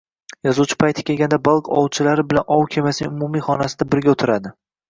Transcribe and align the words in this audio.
Yozuvchi 0.47 0.77
payti 0.83 1.03
kelganda 1.09 1.39
baliq 1.49 1.69
ovchilari 1.81 2.25
bilan 2.31 2.49
ov 2.57 2.65
kemasining 2.77 3.15
umumiy 3.19 3.47
xonasida 3.51 3.91
birga 3.93 4.15
oʻtiradi 4.17 4.57